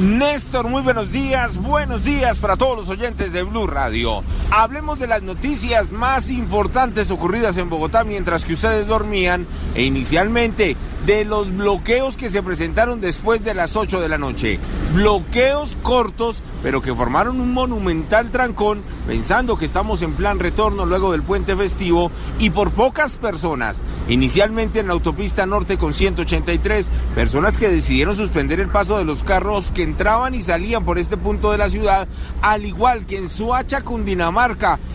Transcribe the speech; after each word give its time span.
Néstor, 0.00 0.66
muy 0.66 0.80
buenos 0.80 1.12
días, 1.12 1.58
buenos 1.58 2.04
días 2.04 2.38
para 2.38 2.56
todos 2.56 2.74
los 2.74 2.88
oyentes 2.88 3.30
de 3.34 3.42
Blue 3.42 3.66
Radio. 3.66 4.24
Hablemos 4.52 4.98
de 4.98 5.06
las 5.06 5.22
noticias 5.22 5.92
más 5.92 6.28
importantes 6.28 7.12
ocurridas 7.12 7.56
en 7.56 7.70
Bogotá 7.70 8.02
mientras 8.02 8.44
que 8.44 8.54
ustedes 8.54 8.88
dormían 8.88 9.46
e 9.76 9.84
inicialmente 9.84 10.76
de 11.06 11.24
los 11.24 11.56
bloqueos 11.56 12.16
que 12.16 12.30
se 12.30 12.42
presentaron 12.42 13.00
después 13.00 13.42
de 13.44 13.54
las 13.54 13.76
8 13.76 14.00
de 14.00 14.08
la 14.08 14.18
noche. 14.18 14.58
Bloqueos 14.92 15.76
cortos, 15.82 16.42
pero 16.62 16.82
que 16.82 16.94
formaron 16.94 17.40
un 17.40 17.54
monumental 17.54 18.30
trancón, 18.30 18.82
pensando 19.06 19.56
que 19.56 19.64
estamos 19.64 20.02
en 20.02 20.14
plan 20.14 20.40
retorno 20.40 20.84
luego 20.84 21.12
del 21.12 21.22
puente 21.22 21.56
festivo 21.56 22.10
y 22.38 22.50
por 22.50 22.72
pocas 22.72 23.16
personas. 23.16 23.82
Inicialmente 24.08 24.80
en 24.80 24.88
la 24.88 24.94
autopista 24.94 25.46
norte 25.46 25.78
con 25.78 25.94
183, 25.94 26.90
personas 27.14 27.56
que 27.56 27.68
decidieron 27.68 28.16
suspender 28.16 28.60
el 28.60 28.68
paso 28.68 28.98
de 28.98 29.04
los 29.04 29.22
carros 29.22 29.70
que 29.72 29.84
entraban 29.84 30.34
y 30.34 30.42
salían 30.42 30.84
por 30.84 30.98
este 30.98 31.16
punto 31.16 31.52
de 31.52 31.58
la 31.58 31.70
ciudad, 31.70 32.08
al 32.42 32.66
igual 32.66 33.06
que 33.06 33.16
en 33.16 33.30
Suacha, 33.30 33.82
Cundinamarca, 33.82 34.39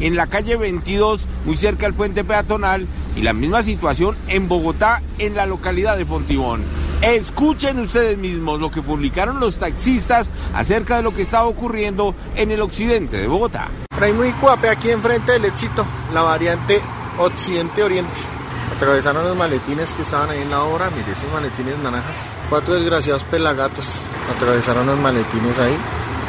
en 0.00 0.16
la 0.16 0.28
calle 0.28 0.56
22, 0.56 1.26
muy 1.44 1.56
cerca 1.56 1.86
del 1.86 1.94
puente 1.94 2.24
peatonal, 2.24 2.86
y 3.16 3.22
la 3.22 3.34
misma 3.34 3.62
situación 3.62 4.16
en 4.28 4.48
Bogotá, 4.48 5.02
en 5.18 5.34
la 5.34 5.46
localidad 5.46 5.96
de 5.96 6.06
Fontibón. 6.06 6.62
Escuchen 7.02 7.78
ustedes 7.80 8.16
mismos 8.16 8.58
lo 8.60 8.70
que 8.70 8.80
publicaron 8.80 9.38
los 9.38 9.58
taxistas 9.58 10.32
acerca 10.54 10.96
de 10.96 11.02
lo 11.02 11.12
que 11.12 11.22
estaba 11.22 11.44
ocurriendo 11.44 12.14
en 12.34 12.50
el 12.50 12.62
occidente 12.62 13.18
de 13.18 13.26
Bogotá. 13.26 13.68
muy 14.14 14.32
Cuape, 14.32 14.70
aquí 14.70 14.90
enfrente 14.90 15.32
del 15.32 15.44
éxito, 15.44 15.84
la 16.14 16.22
variante 16.22 16.80
occidente-oriente. 17.18 18.10
Atravesaron 18.76 19.24
los 19.24 19.36
maletines 19.36 19.92
que 19.92 20.02
estaban 20.02 20.30
ahí 20.30 20.40
en 20.40 20.50
la 20.50 20.62
obra, 20.62 20.90
mire 20.90 21.12
esos 21.12 21.30
maletines 21.30 21.78
naranjas. 21.78 22.16
Cuatro 22.48 22.74
desgraciados 22.74 23.24
pelagatos 23.24 23.86
atravesaron 24.34 24.86
los 24.86 24.98
maletines 24.98 25.58
ahí 25.58 25.76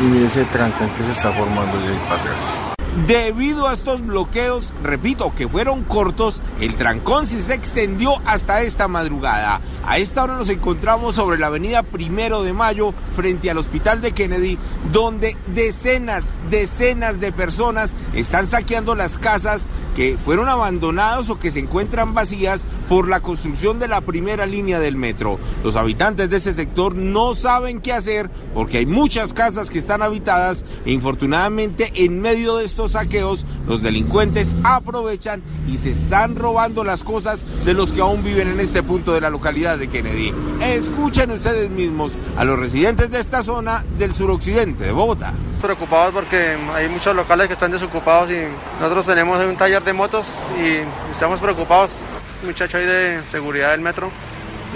y 0.00 0.24
ese 0.24 0.44
trancón 0.46 0.88
que 0.90 1.04
se 1.04 1.12
está 1.12 1.32
formando 1.32 1.80
de 1.80 1.88
ahí 1.88 2.00
para. 2.08 2.77
Debido 3.06 3.68
a 3.68 3.74
estos 3.74 4.04
bloqueos, 4.04 4.72
repito, 4.82 5.32
que 5.34 5.48
fueron 5.48 5.84
cortos, 5.84 6.42
el 6.60 6.74
trancón 6.74 7.26
se 7.26 7.54
extendió 7.54 8.14
hasta 8.26 8.62
esta 8.62 8.88
madrugada. 8.88 9.60
A 9.86 9.98
esta 9.98 10.24
hora 10.24 10.36
nos 10.36 10.48
encontramos 10.48 11.14
sobre 11.14 11.38
la 11.38 11.46
avenida 11.46 11.82
Primero 11.82 12.42
de 12.42 12.52
Mayo, 12.52 12.92
frente 13.14 13.50
al 13.50 13.58
Hospital 13.58 14.00
de 14.00 14.12
Kennedy, 14.12 14.58
donde 14.92 15.36
decenas, 15.54 16.32
decenas 16.50 17.20
de 17.20 17.32
personas 17.32 17.94
están 18.14 18.46
saqueando 18.46 18.94
las 18.94 19.18
casas 19.18 19.68
que 19.94 20.16
fueron 20.16 20.48
abandonadas 20.48 21.28
o 21.28 21.38
que 21.38 21.50
se 21.50 21.58
encuentran 21.58 22.14
vacías 22.14 22.66
por 22.88 23.08
la 23.08 23.20
construcción 23.20 23.78
de 23.78 23.88
la 23.88 24.00
primera 24.00 24.46
línea 24.46 24.78
del 24.78 24.96
metro. 24.96 25.38
Los 25.64 25.74
habitantes 25.74 26.30
de 26.30 26.36
ese 26.36 26.52
sector 26.52 26.94
no 26.94 27.34
saben 27.34 27.80
qué 27.80 27.92
hacer 27.92 28.30
porque 28.54 28.78
hay 28.78 28.86
muchas 28.86 29.32
casas 29.32 29.70
que 29.70 29.78
están 29.78 30.02
habitadas 30.02 30.64
e 30.84 30.92
infortunadamente 30.92 31.90
en 31.96 32.20
medio 32.20 32.56
de 32.56 32.64
estos 32.64 32.77
saqueos, 32.86 33.44
los 33.66 33.82
delincuentes 33.82 34.54
aprovechan 34.62 35.42
y 35.66 35.78
se 35.78 35.90
están 35.90 36.36
robando 36.36 36.84
las 36.84 37.02
cosas 37.02 37.44
de 37.64 37.74
los 37.74 37.90
que 37.90 38.00
aún 38.00 38.22
viven 38.22 38.48
en 38.48 38.60
este 38.60 38.84
punto 38.84 39.12
de 39.12 39.20
la 39.20 39.30
localidad 39.30 39.78
de 39.78 39.88
Kennedy. 39.88 40.32
Escuchen 40.60 41.32
ustedes 41.32 41.68
mismos 41.70 42.16
a 42.36 42.44
los 42.44 42.58
residentes 42.58 43.10
de 43.10 43.18
esta 43.18 43.42
zona 43.42 43.84
del 43.98 44.14
suroccidente 44.14 44.84
de 44.84 44.92
Bogotá. 44.92 45.32
Preocupados 45.60 46.14
porque 46.14 46.56
hay 46.74 46.88
muchos 46.88 47.16
locales 47.16 47.48
que 47.48 47.54
están 47.54 47.72
desocupados 47.72 48.30
y 48.30 48.36
nosotros 48.80 49.06
tenemos 49.06 49.44
un 49.44 49.56
taller 49.56 49.82
de 49.82 49.92
motos 49.92 50.34
y 50.62 50.76
estamos 51.10 51.40
preocupados. 51.40 51.96
Muchacho 52.44 52.78
ahí 52.78 52.86
de 52.86 53.20
seguridad 53.30 53.72
del 53.72 53.80
metro 53.80 54.10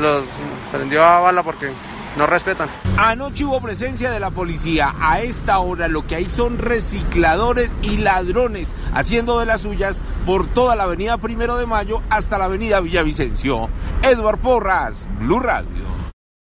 los 0.00 0.24
prendió 0.72 1.04
a 1.04 1.20
bala 1.20 1.42
porque 1.42 1.70
no 2.16 2.26
respetan. 2.26 2.68
Anoche 2.96 3.44
hubo 3.44 3.60
presencia 3.60 4.10
de 4.10 4.20
la 4.20 4.30
policía. 4.30 4.94
A 5.00 5.20
esta 5.20 5.58
hora 5.58 5.88
lo 5.88 6.06
que 6.06 6.16
hay 6.16 6.28
son 6.28 6.58
recicladores 6.58 7.74
y 7.82 7.98
ladrones 7.98 8.74
haciendo 8.92 9.38
de 9.38 9.46
las 9.46 9.62
suyas 9.62 10.00
por 10.26 10.46
toda 10.46 10.76
la 10.76 10.84
avenida 10.84 11.18
Primero 11.18 11.56
de 11.56 11.66
Mayo 11.66 12.02
hasta 12.10 12.38
la 12.38 12.46
avenida 12.46 12.80
Villavicencio. 12.80 13.68
Eduard 14.02 14.38
Porras, 14.38 15.06
Blue 15.20 15.40
Radio. 15.40 16.01